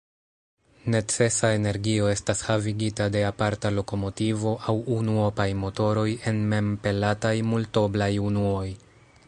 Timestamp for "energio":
1.57-2.07